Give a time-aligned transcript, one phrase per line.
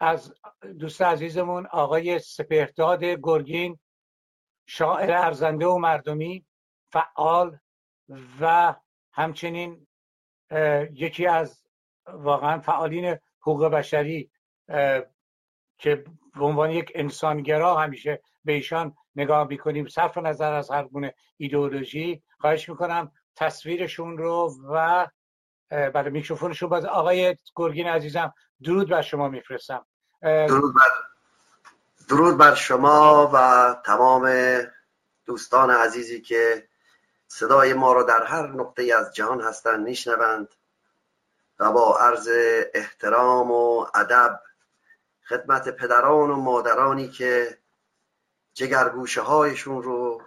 [0.00, 0.34] از
[0.78, 3.78] دوست عزیزمون آقای سپهداد گرگین
[4.66, 6.46] شاعر ارزنده و مردمی
[6.92, 7.58] فعال
[8.40, 8.74] و
[9.12, 9.86] همچنین
[10.92, 11.62] یکی از
[12.06, 14.30] واقعا فعالین حقوق بشری
[15.78, 16.04] که
[16.34, 19.86] به عنوان یک انسانگرا همیشه به ایشان نگاه می‌کنیم.
[19.86, 25.06] صرف نظر از هر گونه ایدئولوژی خواهش می‌کنم تصویرشون رو و
[25.70, 29.86] برای میکروفونشون باز آقای گرگین عزیزم درود بر شما میفرستم.
[30.22, 30.90] درود بر
[32.08, 34.30] درود بر شما و تمام
[35.24, 36.68] دوستان عزیزی که
[37.28, 40.48] صدای ما را در هر نقطه از جهان هستند میشنوند
[41.58, 42.28] و با عرض
[42.74, 44.40] احترام و ادب
[45.28, 47.58] خدمت پدران و مادرانی که
[48.54, 50.22] جگرگوشه هایشون رو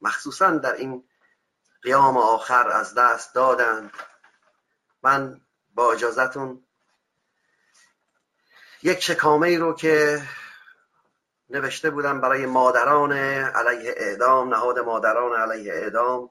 [0.00, 1.04] مخصوصا در این
[1.82, 3.90] قیام آخر از دست دادند
[5.02, 5.40] من
[5.74, 6.65] با اجازتون
[8.86, 10.22] یک شکامه ای رو که
[11.50, 16.30] نوشته بودم برای مادران علیه اعدام نهاد مادران علیه اعدام.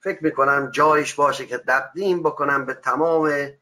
[0.00, 3.52] فکر می‌کنم جایش باشه که تقدیم بکنم به تمام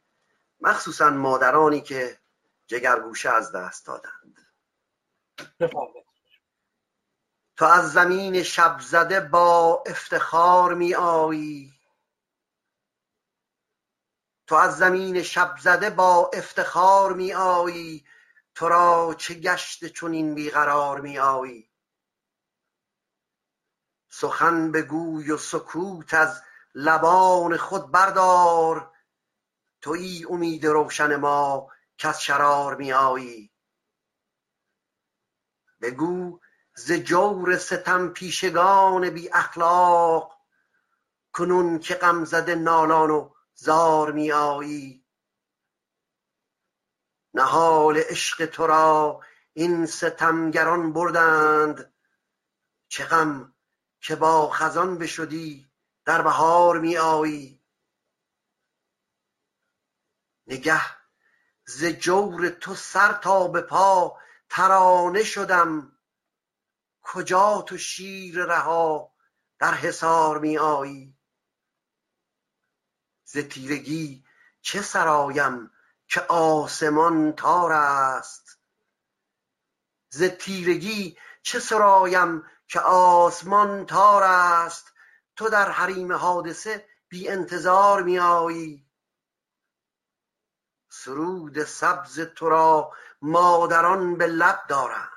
[0.61, 2.19] مخصوصا مادرانی که
[2.67, 4.37] جگرگوشه از دست دادند.
[7.57, 11.78] تو از زمین شب زده با افتخار می آیی
[14.49, 18.05] تو از زمین شب زده با افتخار می آیی
[18.55, 21.69] تو را چه گشت این بیقرار می آیی
[24.09, 26.41] سخن بگوی و سکوت از
[26.75, 28.91] لبان خود بردار
[29.81, 33.51] توی امید روشن ما کس شرار می آیی
[35.81, 36.39] بگو
[36.75, 40.37] ز جور ستم پیشگان بی اخلاق
[41.33, 45.05] کنون که غم زده نالان و زار می آیی.
[47.33, 49.21] نهال عشق تو را
[49.53, 51.93] این ستمگران بردند.
[52.87, 53.55] چه غم
[54.01, 55.71] که با خزان بشدی
[56.05, 57.63] در بهار می آیی.
[60.47, 60.81] نگه
[61.65, 64.19] ز جور تو سر تا به پا
[64.49, 65.99] ترانه شدم.
[67.01, 69.15] کجا تو شیر رها
[69.59, 71.18] در حصار می آیی؟
[73.31, 74.25] ز تیرگی
[74.61, 75.71] چه سرایم
[76.07, 78.59] که آسمان تار است؟
[80.09, 84.93] ز تیرگی چه سرایم که آسمان تار است؟
[85.35, 88.85] تو در حریم حادثه بی انتظار می آیی
[90.89, 95.09] سرود سبز تو را مادران به لب دارند.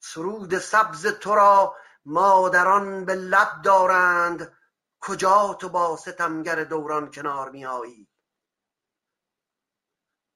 [0.00, 4.56] سرود سبز تو را مادران به لب دارند.
[5.00, 8.08] کجا تو با ستمگر دوران کنار می آیی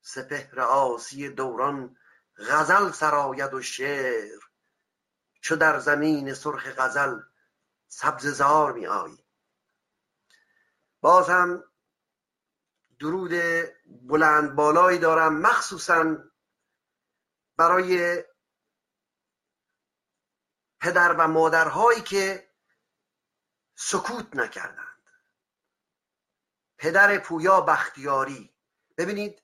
[0.01, 1.97] سپهر آسی دوران
[2.37, 4.41] غزل سراید و شعر
[5.41, 7.21] چو در زمین سرخ غزل
[7.89, 9.25] سبز زار می آیی
[11.01, 11.65] باز هم
[13.01, 13.33] درود
[13.87, 16.17] بلند بالایی دارم مخصوصا
[17.57, 18.25] برای
[20.81, 22.44] پدر و مادرهایی که
[23.75, 25.03] سکوت نکردند.
[26.79, 28.55] پدر پویا بختیاری
[28.97, 29.43] ببینید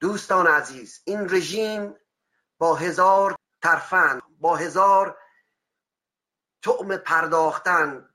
[0.00, 1.94] دوستان عزیز این رژیم
[2.58, 5.18] با هزار ترفند با هزار
[6.62, 8.10] تعم پرداختن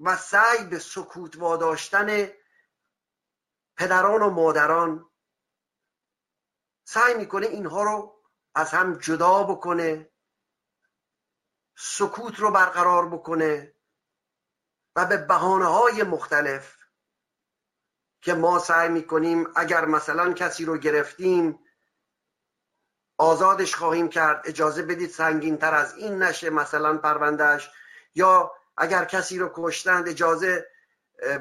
[0.00, 2.28] و سعی به سکوت واداشتن
[3.76, 5.10] پدران و مادران
[6.84, 8.22] سعی می‌کنه اینها رو
[8.54, 10.10] از هم جدا بکنه
[11.76, 13.74] سکوت رو برقرار بکنه
[14.96, 16.76] و به بحانه های مختلف
[18.22, 21.58] که ما سعی می‌کنیم اگر مثلا کسی رو گرفتیم
[23.18, 24.42] آزادش خواهیم کرد.
[24.44, 27.70] اجازه بدید سنگین تر از این نشه مثلا پروندهش
[28.14, 30.70] یا اگر کسی رو کشتند اجازه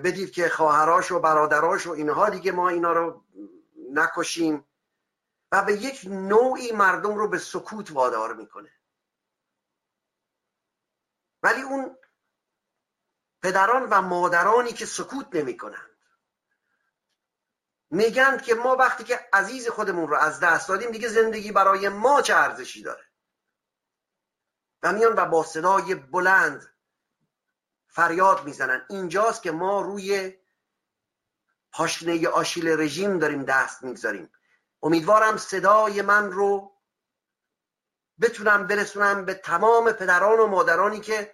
[0.03, 3.23] بدید که خواهراش و برادراش و اینها دیگه ما اینا رو
[3.91, 4.66] نکشیم.
[5.52, 8.72] و به یک نوعی مردم رو به سکوت وادار می‌کنه.
[11.43, 11.97] ولی اون
[13.41, 15.90] پدران و مادرانی که سکوت نمی‌کنند.
[17.90, 22.22] میگن که ما وقتی که عزیز خودمون رو از دست دادیم دیگه زندگی برای ما
[22.22, 23.05] چه ارزشی داره؟
[24.84, 26.75] و میان و با صدای بلند
[27.87, 28.85] فریاد می‌زنن.
[28.89, 30.37] اینجاست که ما روی
[31.72, 34.31] پاشنه آشیل رژیم داریم دست می‌گذاریم.
[34.84, 36.72] امیدوارم صدای من رو
[38.21, 41.33] بتونم برسونم به تمام پدران و مادرانی که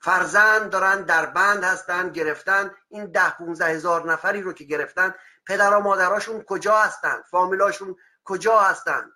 [0.00, 2.74] فرزند دارن در بند هستن گرفتن.
[2.88, 5.14] این ده پونزه هزار نفری رو که گرفتن
[5.46, 9.12] پدر و مادراشون کجا هستند فامیلاشون کجا هستند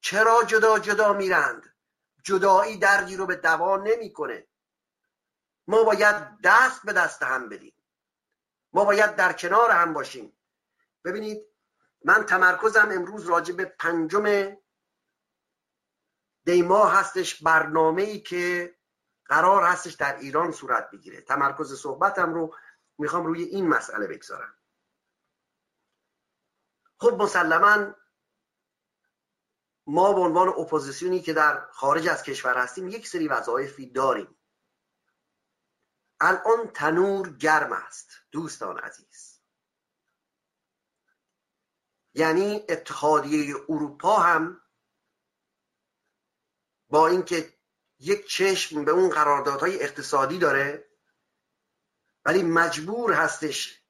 [0.00, 1.74] چرا جدا جدا میرند؟
[2.24, 4.46] جدایی دردی رو به دوا نمی‌کنه.
[5.66, 7.74] ما باید دست به دست هم بدیم.
[8.72, 10.38] ما باید در کنار هم باشیم.
[11.04, 11.46] ببینید
[12.04, 14.56] من تمرکزم امروز راجع به پنجم
[16.44, 18.74] دیما هستش برنامه ای که
[19.24, 21.20] قرار هستش در ایران صورت بگیره.
[21.20, 22.54] تمرکز صحبتم رو
[22.98, 24.54] می‌خوام روی این مسئله بگذارم.
[26.98, 27.94] خب مسلما
[29.86, 34.36] ما به عنوان اپوزیسیونی که در خارج از کشور هستیم یک سری وظایفی داریم.
[36.20, 39.40] الان تنور گرم است دوستان عزیز.
[42.14, 44.60] یعنی اتحادیه اروپا هم
[46.94, 47.54] با اینکه
[47.98, 50.90] یک چشم به اون قراردادهای اقتصادی داره
[52.24, 53.82] ولی مجبور هستش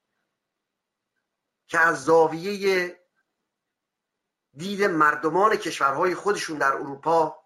[1.67, 3.01] که از زاویه
[4.53, 7.45] دید مردمان کشورهای خودشون در اروپا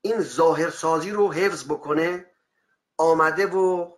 [0.00, 2.34] این ظاهرسازی رو حفظ بکنه
[2.98, 3.96] آمده و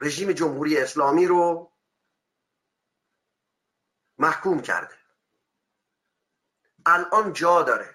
[0.00, 1.72] رژیم جمهوری اسلامی رو
[4.18, 5.01] محکوم کرده.
[6.86, 7.94] الان جا داره.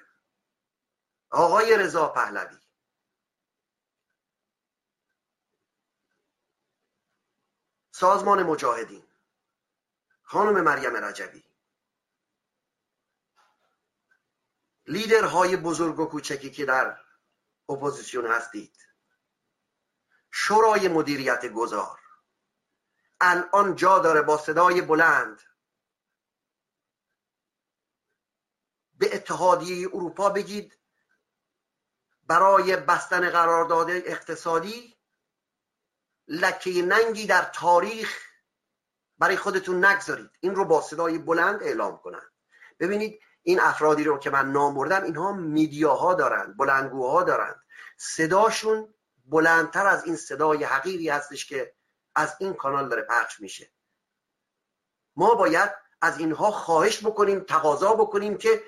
[1.29, 2.57] آقای رضا پهلوی.
[7.91, 9.07] سازمان مجاهدین.
[10.23, 11.43] خانم مریم رجبی.
[14.87, 16.97] لیدرهای بزرگ و کوچکی که در
[17.69, 18.77] اپوزیسیون هستید.
[20.31, 21.99] شورای مدیریت گذار.
[23.21, 25.41] الان جا داره با صدای بلند.
[28.97, 30.79] به اتحادیه اروپا بگید
[32.27, 34.97] برای بستن قرارداد اقتصادی
[36.27, 38.27] لکه ننگی در تاریخ
[39.17, 40.29] برای خودتون نگذارید.
[40.39, 42.31] این رو با صدای بلند اعلام کنند
[42.79, 47.61] ببینید این افرادی رو که من نام بردم اینها میدیاها دارند بلندگوها دارند
[47.97, 48.93] صداشون
[49.25, 51.75] بلندتر از این صدای حقیقی هستش که
[52.15, 53.71] از این کانال داره پخش میشه.
[55.15, 55.71] ما باید
[56.01, 58.63] از اینها خواهش بکنیم تقاضا بکنیم که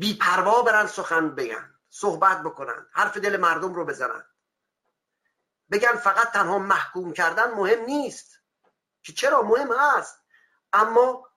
[0.00, 4.24] بیپروا برن سخن بگن صحبت بکنن حرف دل مردم رو بزنن.
[5.70, 8.38] بگن فقط تنها محکوم کردن مهم نیست
[9.02, 10.24] که چرا مهم هست.
[10.72, 11.30] اما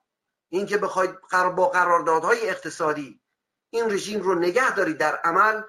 [0.48, 3.22] اینکه بخواید با قراردادهای اقتصادی
[3.70, 5.62] این رژیم رو نگه دارید در عمل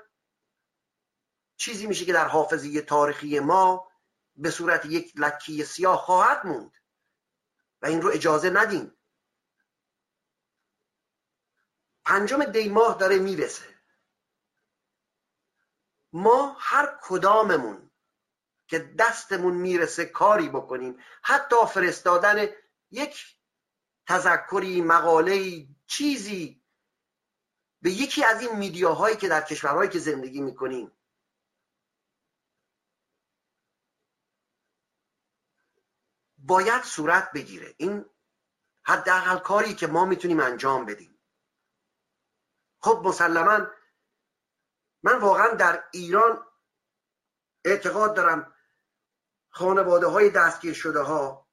[1.57, 3.87] چیزی میشه که در حافظه تاریخی ما
[4.35, 6.71] به صورت یک لکی سیاه خواهد موند.
[7.81, 8.97] و این رو اجازه ندیم
[12.05, 13.75] پنجم دی ماه داره می‌رسه.
[16.13, 17.91] ما هر کداممون
[18.67, 20.99] که دستمون می‌رسه کاری بکنیم.
[21.21, 22.47] حتی فرستادن
[22.91, 23.37] یک
[24.07, 26.61] تذکری مقاله چیزی
[27.81, 30.91] به یکی از این میدیاهایی که در کشورهایی که زندگی می‌کنیم.
[36.37, 37.75] باید صورت بگیره.
[37.77, 38.05] این
[38.83, 41.14] حداقل کاری که ما می‌تونیم انجام بدیم.
[42.85, 43.67] خب مسلما
[45.03, 46.45] من واقعا در ایران
[47.65, 48.53] اعتقاد دارم
[49.49, 51.47] خانواده های دستگیر شده ها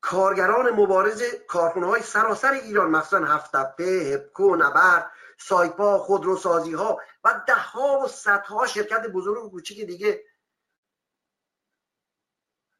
[0.00, 7.54] کارگران مبارز کارخونه های سراسر ایران مثلا هفتپه، هپکو، نبر، سایپا، خودروسازی ها و ده
[7.54, 10.24] ها و صدها شرکت بزرگ و کوچیک دیگه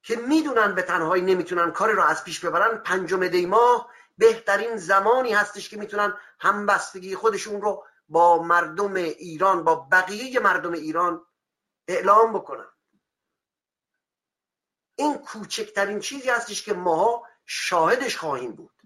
[0.02, 2.78] که می‌دونن به تنهایی نمی‌تونن کاری رو از پیش ببرن.
[2.78, 9.74] پنجم دی ماه بهترین زمانی هستش که می‌تونن همبستگی خودشون رو با مردم ایران با
[9.74, 11.26] بقیه مردم ایران
[11.88, 12.68] اعلام بکنن.
[14.94, 18.82] این کوچکترین چیزی هستش که ماها شاهدش خواهیم بود.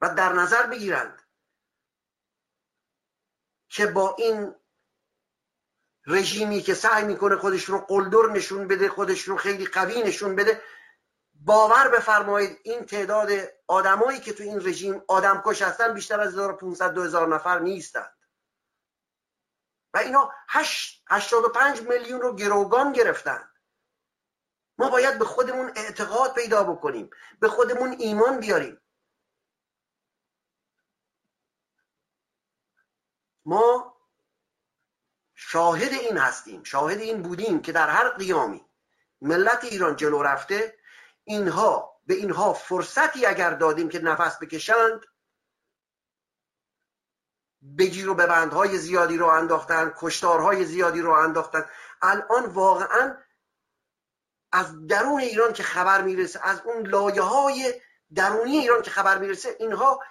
[0.00, 1.22] و در نظر بگیرند
[3.68, 4.54] که با این
[6.06, 10.62] رژیمی که سعی می‌کنه خودش رو قلدر نشون بده خودش رو خیلی قوی نشون بده
[11.46, 13.28] باور بفرمایید این تعداد
[13.66, 18.16] آدمایی که تو این رژیم آدم کش هستن بیشتر از 1500 2000 نفر نیستند
[19.94, 23.50] و اینا 85 میلیون رو گروگان گرفتن.
[24.78, 27.10] ما باید به خودمون اعتقاد پیدا بکنیم
[27.40, 28.80] به خودمون ایمان بیاریم.
[33.44, 33.96] ما
[35.34, 38.66] شاهد این هستیم شاهد این بودیم که در هر قیامی
[39.20, 40.78] ملت ایران جلو رفته
[41.26, 45.00] اینها به اینها فرصتی اگر دادیم که نفس بکشند
[47.78, 51.64] بگیر و به بندهای زیادی رو انداختن کشتارهای زیادی رو انداختن.
[52.02, 53.16] الان واقعا
[54.52, 57.80] از درون ایران که خبر می‌رسه از اون لایه های
[58.14, 60.02] درونی ایران که خبر می‌رسه اینها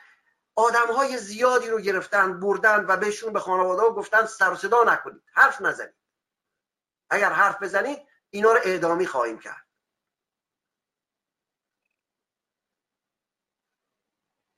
[0.56, 4.84] آدم های زیادی رو گرفتن بردن و بهشون به خانواده ها گفتن سر و صدا
[4.84, 5.96] نکنید حرف نزنید.
[7.10, 9.65] اگر حرف بزنید اینا رو اعدامی خواهیم کرد.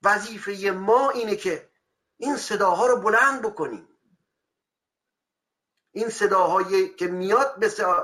[0.03, 1.69] وظیفه ما اینه که
[2.17, 3.99] این صداها رو بلند بکنیم.
[5.91, 8.01] این صداهایی که میاد مثل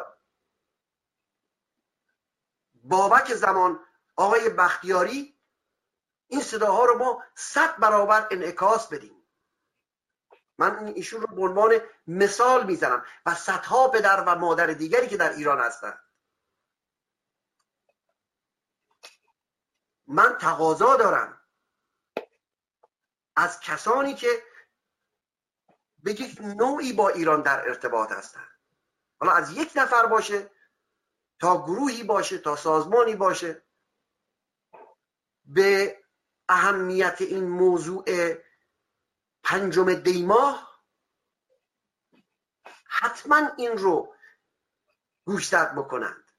[2.73, 3.79] بابک زمان
[4.15, 5.39] آقای بختیاری
[6.27, 9.27] این صداها رو ما صد برابر انعکاس بدیم.
[10.57, 15.33] من ایشون رو به عنوان مثال می‌زنم و صدها پدر و مادر دیگری که در
[15.33, 16.03] ایران هستند.
[20.07, 21.42] من تقاضا دارم.
[23.35, 24.43] از کسانی که
[26.03, 28.59] به یک نوعی با ایران در ارتباط هستند
[29.19, 30.51] حالا از یک نفر باشه
[31.39, 33.61] تا گروهی باشه تا سازمانی باشه
[35.45, 35.99] به
[36.49, 38.05] اهمیت این موضوع
[39.43, 40.73] پنجم دیماه
[42.85, 44.15] حتما این رو
[45.25, 46.31] گوشزد بکنند.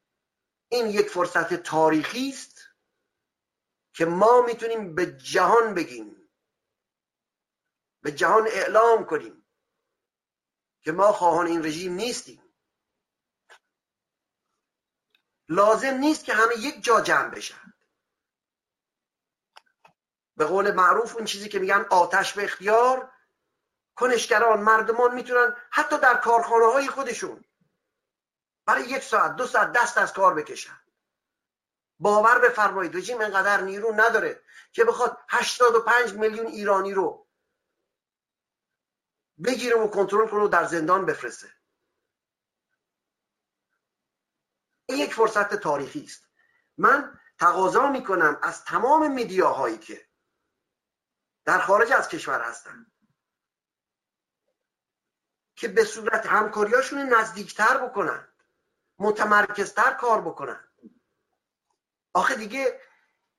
[0.68, 2.68] این یک فرصت تاریخی است
[3.92, 6.23] که ما می‌تونیم به جهان بگیم.
[8.04, 9.46] به جهان اعلام کنیم
[10.82, 12.42] که ما خواهان این رژیم نیستیم.
[15.48, 17.74] لازم نیست که همه یک جا جمع بشن.
[20.36, 23.12] به قول معروف اون چیزی که میگن آتش به اختیار
[23.94, 27.44] کنشگران مردمان می‌تونن حتی در کارخانه های خودشون
[28.66, 30.80] برای یک ساعت دو ساعت دست از کار بکشن.
[31.98, 34.42] باور بفرمایید رژیم انقدر نیرو نداره
[34.72, 37.23] که بخواد 85 میلیون ایرانی رو
[39.44, 41.52] بگیره و کنترل کنه و در زندان بفرسته.
[44.86, 46.28] این یک فرصت تاریخی است.
[46.76, 50.08] من تقاضا می‌کنم از تمام میدیاهایی که
[51.44, 52.86] در خارج از کشور هستن
[55.56, 58.28] که به صورت همکاریاشون نزدیکتر بکنن
[58.98, 60.68] متمرکزتر کار بکنن.
[62.12, 62.80] آخه دیگه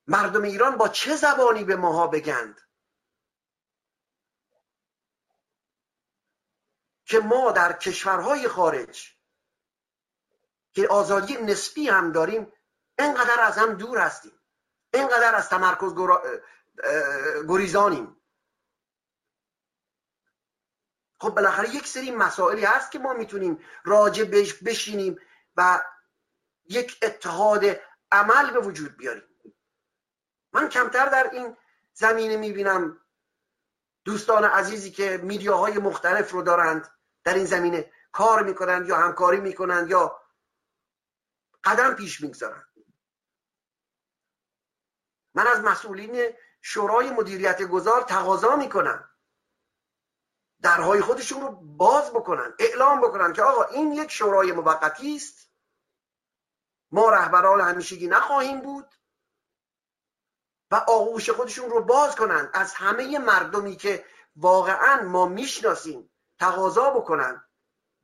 [0.06, 2.60] مردم ایران با چه زبانی به ماها بگند؟
[7.06, 9.16] که ما در کشورهای خارج
[10.72, 12.52] که آزادی نسبی هم داریم
[12.98, 14.40] اینقدر از هم دور هستیم.
[14.94, 15.94] اینقدر از تمرکز
[17.48, 18.16] گریزانیم.
[21.20, 25.20] خب بالاخره یک سری مسائلی هست که ما می‌تونیم راجع بهش بشینیم
[25.56, 25.84] و
[26.64, 27.64] یک اتحاد
[28.12, 29.28] عمل به وجود بیاریم.
[30.52, 31.56] من کمتر در این
[31.92, 33.00] زمینه می‌بینم
[34.04, 36.95] دوستان عزیزی که میدیاهای مختلف رو دارند.
[37.26, 40.22] در این زمینه کار می‌کنند یا همکاری می‌کنند یا
[41.64, 42.66] قدم پیش می‌گذارند
[45.34, 49.10] من از مسئولین شورای مدیریت گذار تقاضا می‌کنن
[50.62, 55.50] درهای خودشون رو باز بکنن اعلام بکنن که آقا این یک شورای موقتی است.
[56.90, 58.94] ما رهبران همیشگی نخواهیم بود.
[60.70, 62.50] و آغوش خودشون رو باز کنن.
[62.54, 64.04] از همه مردمی که
[64.36, 67.44] واقعا ما می‌شناسیم تقاضا بکنن.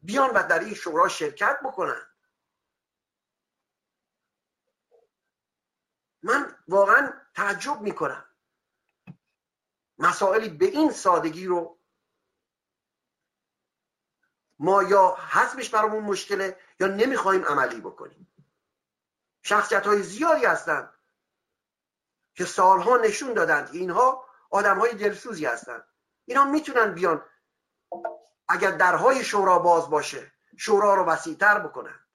[0.03, 2.07] بیان و در این شورا شرکت بکنن.
[6.23, 8.25] من واقعا تعجب می‌کنم.
[9.99, 11.79] مسائلی به این سادگی رو
[14.59, 18.33] ما یا حذفش برامون مشکله یا نمی‌خوایم عملی بکنیم.
[19.43, 20.95] شخصیت های زیادی هستند
[22.35, 25.89] که سالها نشون دادند اینها آدم های دلسوزی هستند.
[26.25, 27.25] اینا می‌تونن بیان
[28.49, 32.07] اگر درهای شورا باز باشه شورا رو وسیعتر بکنن.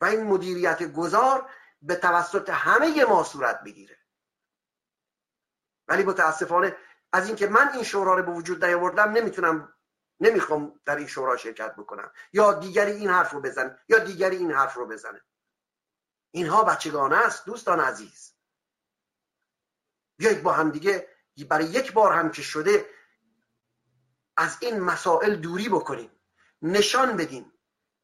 [0.00, 1.50] و این مدیریت گذار
[1.82, 3.98] به توسط همه ما صورت بگیره.
[5.88, 6.76] ولی متاسفانه
[7.12, 9.74] از اینکه من این شورا رو به وجود نیاوردم نمی‌تونم
[10.20, 12.12] نمی‌خوام در این شورا شرکت بکنم.
[12.32, 15.20] یا دیگری این حرف رو بزنه یا دیگری این حرف رو بزنه.
[16.30, 18.34] اینها بچگانه است دوستان عزیز.
[20.18, 21.08] بیایید با هم دیگه
[21.48, 22.86] برای یک بار هم که شده
[24.42, 26.10] از این مسائل دوری بکنیم.
[26.62, 27.52] نشان بدیم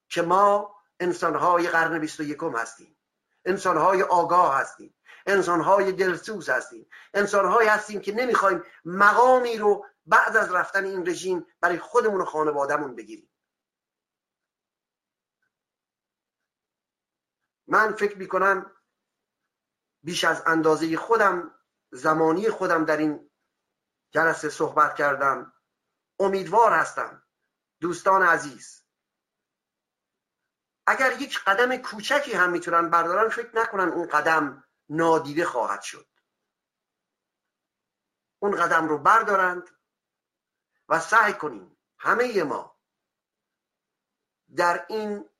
[0.09, 2.97] که ما انسانهای قرن بیست و یکم هستیم.
[3.45, 4.95] انسانهای آگاه هستیم.
[5.27, 6.89] انسانهای دلسوز هستیم.
[7.15, 12.97] انسانهایی هستیم که نمی‌خوایم مقامی رو بعد از رفتن این رژیم برای خودمون و خانوادهمون
[12.97, 13.31] بگیریم.
[17.67, 18.73] من فکر می‌کنم
[20.03, 21.55] بیش از اندازه خودم
[21.93, 23.31] زمانی خودم در این
[24.11, 25.53] جلسه صحبت کردم
[26.19, 27.23] امیدوار هستم.
[27.81, 28.85] دوستان عزیز.
[30.87, 36.09] اگر یک قدم کوچکی هم می‌تونن بردارن فکر نکنن اون قدم نادیده خواهد شد.
[38.39, 39.71] اون قدم رو بردارند
[40.89, 42.79] و سعی کنیم همه ما
[44.57, 45.31] در این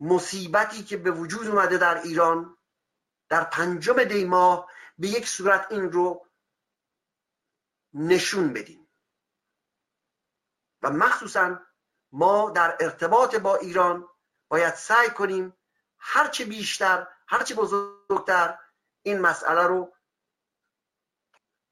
[0.00, 2.58] مصیبتی که به وجود اومده در ایران
[3.28, 6.26] در پنجم دی ماه به یک صورت این رو
[7.94, 8.79] نشون بدیم.
[10.82, 11.58] و مخصوصا
[12.12, 14.08] ما در ارتباط با ایران
[14.48, 15.56] باید سعی کنیم
[15.98, 18.58] هرچه بیشتر هرچه بزرگتر
[19.02, 19.92] این مسئله رو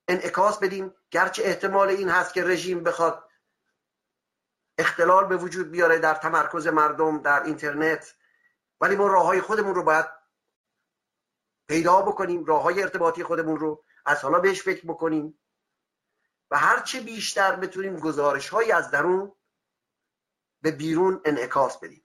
[0.09, 0.95] انعکاس بدیم.
[1.11, 3.29] گرچه احتمال این هست که رژیم بخواد
[4.79, 8.15] اختلال به وجود بیاره در تمرکز مردم در اینترنت
[8.81, 10.07] ولی ما راه های خودمون رو باید
[11.69, 15.39] پیدا بکنیم راه های ارتباطی خودمون رو از حالا بهش فکر بکنیم.
[16.51, 19.33] و هرچه بیشتر بتونیم گزارش های از درون
[20.63, 22.05] به بیرون انعکاس بدیم.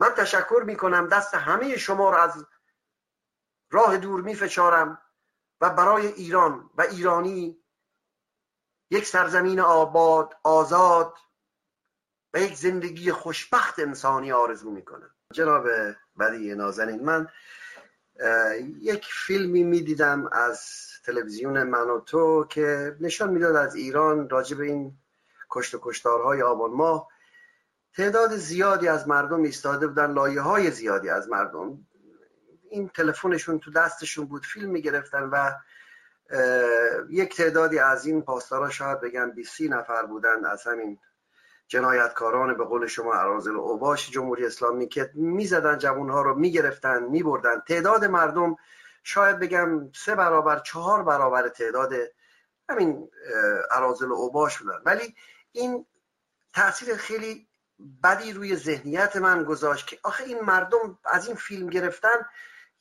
[0.00, 2.46] من تشکر می کنم دست همه شما رو از
[3.70, 5.02] راه دور می فشارم
[5.60, 7.64] و برای ایران و ایرانی
[8.90, 11.18] یک سرزمین آباد آزاد
[12.34, 15.66] و یک زندگی خوشبخت انسانی آرزو می کنم جناب
[16.20, 17.28] بدی نازنین من
[18.80, 20.60] یک فیلمی می‌دیدم از
[21.04, 24.92] تلویزیون من و تو که نشان می‌داد از ایران راجع به این
[25.50, 27.08] کشت و کشتارهای آبان ماه.
[27.96, 31.86] تعداد زیادی از مردم ایستاده بودن لایه های زیادی از مردم.
[32.70, 35.50] این تلفنشون تو دستشون بود فیلم می‌گرفتن و
[37.10, 40.98] یک تعدادی از این پاسدارا شاید بگم 20 نفر بودن از همین
[41.74, 47.60] جنایتکاران به قول شما عرازل اوباش جمهوری اسلامی که می‌زدن جوانها رو می‌گرفتن میبردن.
[47.60, 48.56] تعداد مردم
[49.02, 51.92] شاید بگم سه برابر چهار برابر تعداد
[52.68, 53.10] همین
[53.70, 54.82] عرازل اوباش بودن.
[54.84, 55.14] ولی
[55.52, 55.86] این
[56.54, 57.46] تاثیر خیلی
[58.04, 62.26] بدی روی ذهنیت من گذاشت که آخه این مردم از این فیلم گرفتن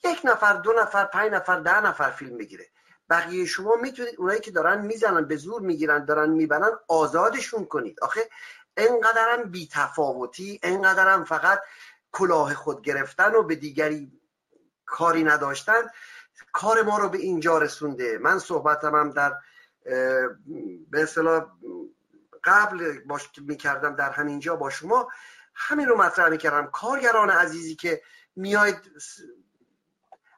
[0.04, 2.65] یک نفر دو نفر پنج نفر ده نفر فیلم بگیره.
[3.10, 8.00] بقیه شما می‌تونید اونایی که دارن می‌زنن به زور می‌گیرن دارن می‌برن آزادشون کنید.
[8.02, 8.30] آخه
[8.78, 11.62] انقدرم بیتفاوتی انقدرم فقط
[12.12, 14.12] کلاه خود گرفتن و به دیگری
[14.86, 15.82] کاری نداشتن
[16.52, 18.18] کار ما رو به اینجا رسونده.
[18.18, 19.34] من صحبتم هم در
[20.90, 21.46] به اصطلاح
[22.44, 25.12] قبل باش می‌کردم در همینجا با شما
[25.56, 26.68] همین رو مطرح می‌کردم.
[26.68, 28.02] کارگران عزیزی که
[28.36, 28.92] میاید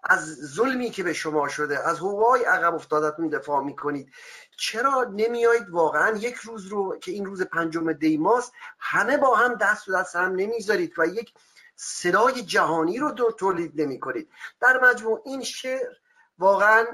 [0.06, 4.13] از ظلمی که به شما شده از حقوقای عقب افتادتون دفاع می‌کنید.
[4.58, 9.89] چرا نمیایید واقعا یک روز رو که این روز پنجم دیماست همه با هم دست
[9.89, 11.34] و دست هم نمی‌ذارید و یک
[11.76, 15.94] صدای جهانی رو دو تولید نمی کنید در مجموع این شعر
[16.38, 16.86] واقعا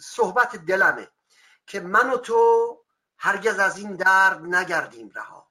[0.00, 1.08] صحبت دلمه
[1.66, 2.78] که من و تو
[3.18, 5.48] هرگز از این درد نگردیم رها.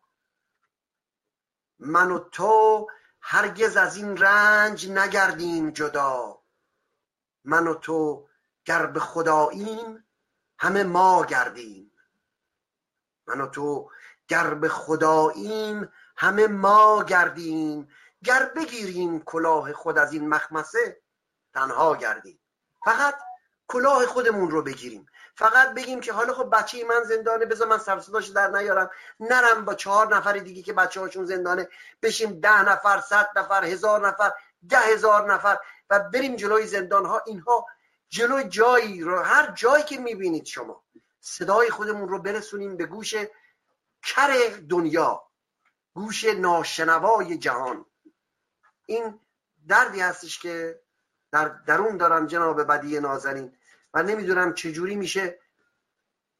[1.80, 2.88] من و تو
[3.22, 6.42] هرگز از این رنج نگردیم جدا.
[7.44, 8.28] من و تو
[8.66, 10.08] گر به خداییم
[10.60, 11.92] همه ما گردیم.
[13.28, 13.92] من و تو
[14.28, 17.90] گر به خداییم همه ما گردیم.
[18.24, 21.02] گر بگیریم کلاه خود از این مخمسه
[21.54, 22.40] تنها گردیم.
[22.86, 23.16] فقط
[23.72, 25.06] کلاه خودمون رو بگیریم.
[25.36, 28.90] فقط بگیم که حالا خب بچه من زندانه بذار من سرصداش در نیارم.
[29.20, 31.68] نرم با چهار نفر دیگه که بچه هاشون زندانه.
[32.02, 34.32] بشیم ده نفر صد نفر هزار نفر
[34.70, 35.58] ده هزار نفر
[35.90, 37.66] و بریم جلوی زندان ها اینها
[38.10, 40.84] جلوی جایی رو هر جایی که می‌بینید شما.
[41.20, 43.16] صدای خودمون رو برسونیم به گوش
[44.04, 45.24] کر دنیا
[45.94, 47.86] گوش ناشنوای جهان.
[48.86, 49.20] این
[49.68, 50.82] دردی هستش که
[51.32, 53.58] در درون دارم جناب بدی نازنین.
[53.93, 55.39] و نمی‌دونم چجوری میشه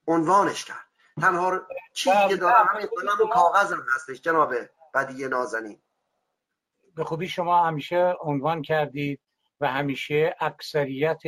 [0.08, 0.86] عنوانش کرد.
[1.22, 1.62] تنها
[1.94, 4.54] چیزی که دارم همین قلم و کاغذم هستش جناب
[4.94, 5.82] بدی نازنین.
[6.96, 9.20] به خوبی شما همیشه عنوان کردید
[9.60, 11.22] و همیشه اکثریت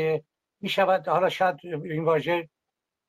[0.62, 2.50] می شود حالا شاید این واژه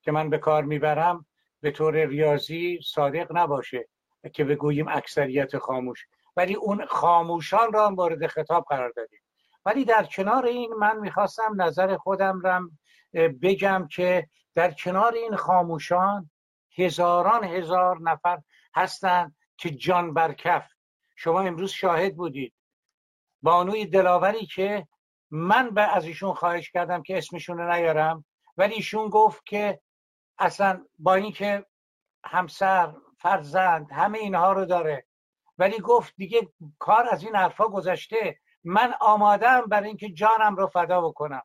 [0.03, 1.27] که من به کار می‌برم
[1.61, 3.89] به طور ریاضی صادق نباشه
[4.33, 6.07] که بگوییم اکثریت خاموش.
[6.37, 9.21] ولی اون خاموشان را مورد خطاب قرار دادیم.
[9.65, 12.71] ولی در کنار این من می‌خواستم نظر خودم را
[13.15, 16.31] بگم که در کنار این خاموشان
[16.77, 18.43] هزاران هزار نفر
[18.75, 20.71] هستند که جان برکف
[21.17, 22.55] شما امروز شاهد بودید.
[23.43, 24.89] بانوی دلاوری که
[25.31, 28.25] من به از ایشون خواهش کردم که اسمشون رو نیارم
[28.57, 29.81] ولی ایشون گفت که
[30.39, 31.67] اصلا با اینکه
[32.25, 35.07] همسر فرزند همه اینها رو داره.
[35.59, 36.49] ولی گفت دیگه
[36.79, 38.39] کار از این حرفا گذشته.
[38.65, 41.43] من آمادم برای اینکه جانم رو فدا بکنم.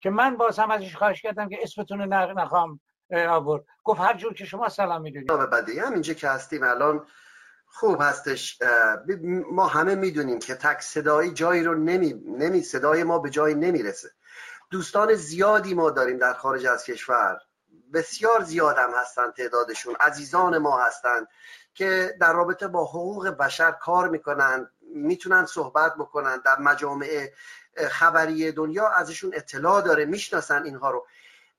[0.00, 2.80] که من باز هم ازش خواهش کردم که اسمتون نخوام
[3.28, 3.64] آورد.
[3.84, 5.28] گفت هر جور که شما سلام می‌دونید.
[5.28, 7.06] بعدی هم اینجا که هستیم الان
[7.66, 8.58] خوب هستش.
[9.50, 14.10] ما همه می‌دونیم که تک صدایی جایی رو نمی, نمی صدای ما به جایی نمی‌رسه.
[14.70, 17.38] دوستان زیادی ما داریم در خارج از کشور.
[17.94, 21.28] بسیار زیاد هم هستن تعدادشون عزیزان ما هستند
[21.74, 27.28] که در رابطه با حقوق بشر کار می‌کنن می‌تونن صحبت بکنن در مجامع
[27.90, 31.06] خبری دنیا ازشون اطلاع داره می‌شناسن اینها رو.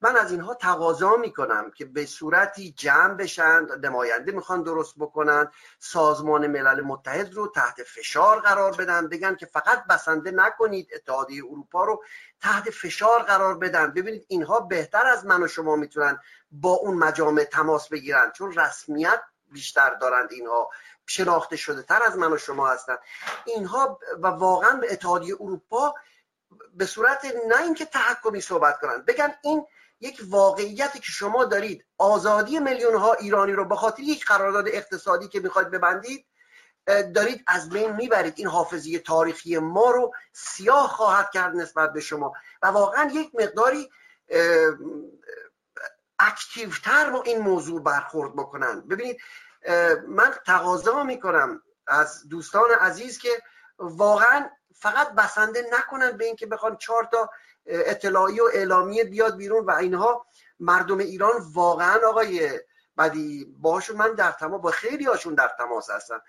[0.01, 6.47] من از اینها تقاضا می‌کنم که به صورتی جمع بشن نماینده می‌خوان درست بکنن سازمان
[6.47, 12.03] ملل متحد رو تحت فشار قرار بدن بگن که فقط بسنده نکنید اتحادیه اروپا رو
[12.41, 13.91] تحت فشار قرار بدن.
[13.91, 16.19] ببینید اینها بهتر از من و شما می‌تونن
[16.51, 20.69] با اون مجامع تماس بگیرن چون رسمیت بیشتر دارند اینها
[21.05, 22.97] شناخته شده تر از من و شما هستن
[23.45, 25.93] اینها و واقعا به اتحادیه اروپا
[26.73, 29.65] به صورت نه اینکه تحکمی صحبت کنن بگن این
[29.99, 35.27] یک واقعیتی که شما دارید آزادی میلیون ها ایرانی رو به خاطر یک قرارداد اقتصادی
[35.27, 36.25] که می‌خواید ببندید
[36.88, 38.33] دارید از بین می‌برید.
[38.38, 42.33] این حافظی تاریخی ما رو سیاه خواهد کرد نسبت به شما.
[42.62, 43.89] و واقعا یک مقداری
[46.19, 48.82] اکتیوتر با این موضوع برخورد بکنن.
[48.82, 49.17] ببینید
[50.08, 53.30] من تقاضا می‌کنم از دوستان عزیز که
[53.80, 57.30] واقعا فقط بسنده نکنن به اینکه بخوان چهار تا
[57.65, 60.25] اطلاعی و اعلامیه بیاد بیرون و اینها
[60.60, 62.60] مردم ایران واقعا آقای
[62.97, 66.21] بدی باشون من در تماس با خیلی هاشون در تماس هستم.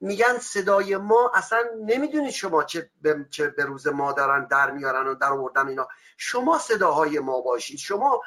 [0.00, 5.06] میگن صدای ما اصلا نمی‌دونید شما چه به, چه به روز ما دارن در میارن
[5.06, 5.88] و در آوردن اینا.
[6.16, 7.78] شما صداهای ما باشید.
[7.78, 8.20] شما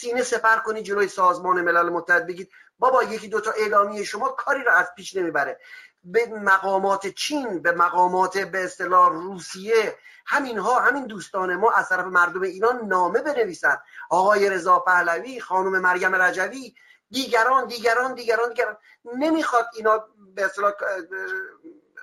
[0.00, 4.72] سینه سپر کنید جلوی سازمان ملل متحد بگید بابا یکی دوتا اعلامیه شما کاری رو
[4.72, 5.60] از پیش نمی‌بره.
[6.04, 12.42] به مقامات چین به مقامات به اصطلاح روسیه همینها همین دوستان ما از طرف مردم
[12.42, 13.76] ایران نامه بنویسن.
[14.10, 16.74] آقای رضا پهلوی خانم مریم رجوی
[17.10, 18.76] دیگران دیگران دیگران دیگران.
[19.04, 20.04] نمی‌خواد اینا
[20.34, 20.72] به اصطلاح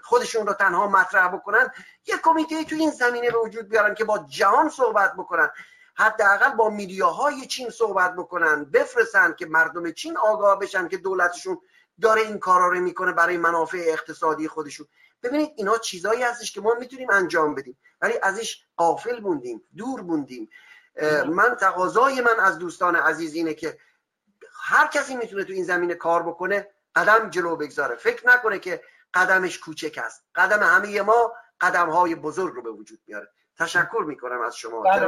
[0.04, 1.72] خودشون رو تنها مطرح بکنن.
[2.06, 5.50] یه کمیته تو این زمینه به وجود بیارن که با جهان صحبت بکنن.
[6.02, 11.62] حداقل با میدیاهای چین صحبت بکنن بفرستن که مردم چین آگاه بشن که دولتشون
[12.02, 14.88] داره این کارا رو می‌کنه برای منافع اقتصادی خودشون.
[15.24, 17.78] ببینید اینا چیزایی هستش که ما می‌تونیم انجام بدیم.
[18.02, 20.50] ولی ازش قافل بوندیم دور بوندیم
[21.28, 23.78] من تقاضای من از دوستان عزیز اینه که
[24.64, 27.96] هر کسی می‌تونه تو این زمینه کار بکنه قدم جلو بگذاره.
[27.96, 28.84] فکر نکنه که
[29.14, 30.24] قدمش کوچک است.
[30.36, 33.32] قدم همه ما قدم های بزرگ رو به وجود میاره.
[33.60, 35.08] تشکر می‌کنم از شما بله،.